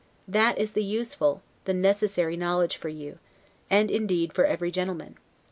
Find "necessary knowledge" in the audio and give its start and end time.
1.75-2.75